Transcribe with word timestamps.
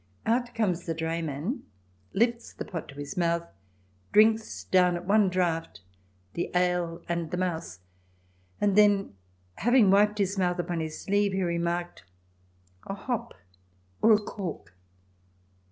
Out 0.25 0.55
comes 0.55 0.87
the 0.87 0.95
drayman, 0.95 1.61
lifts 2.11 2.53
the 2.53 2.65
pot 2.65 2.87
to 2.89 2.95
his 2.95 3.15
mouth, 3.15 3.47
drinks 4.11 4.63
down 4.63 4.95
at 4.95 5.05
one 5.05 5.29
draught 5.29 5.81
the 6.33 6.49
ale 6.55 7.03
and 7.07 7.29
the 7.29 7.37
mouse, 7.37 7.81
and 8.59 8.75
then, 8.75 9.13
having 9.57 9.91
wiped 9.91 10.17
his 10.17 10.39
mouth 10.39 10.57
upon 10.57 10.79
his 10.79 10.99
sleeve, 10.99 11.33
he 11.33 11.43
remarked, 11.43 12.03
"A 12.87 12.95
hop 12.95 13.35
or 14.01 14.13
a 14.13 14.17
cork!" 14.17 14.73